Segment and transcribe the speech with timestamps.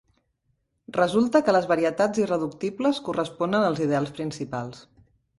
[0.95, 4.81] Resulta que les varietats irreductibles corresponen als ideals principals.